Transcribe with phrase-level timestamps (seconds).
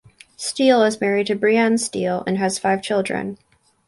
[0.35, 3.37] Steele is married to Brianne Steele and has five children.